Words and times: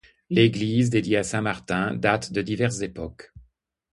L’église, 0.31 0.89
dédiée 0.89 1.17
à 1.17 1.23
saint 1.23 1.43
Martin, 1.43 1.93
date 1.93 2.33
de 2.33 2.41
diverses 2.41 2.81
époques. 2.81 3.31